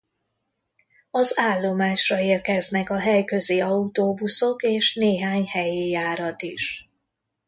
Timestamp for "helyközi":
2.99-3.61